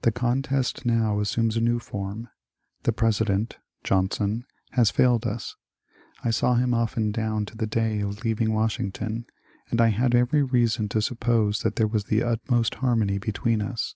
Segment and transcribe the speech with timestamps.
[0.00, 2.28] The contest now assumes a new form.
[2.82, 5.54] The President [John son] has failed us.
[6.24, 9.24] I saw him often down to the day of leav ing Washington,
[9.70, 13.94] and I had every reason to suppose that there was the utmost harmony between us.